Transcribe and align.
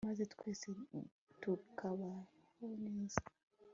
maze 0.07 0.23
twese 0.33 0.67
tukabaho 1.41 2.11
neza 2.83 3.21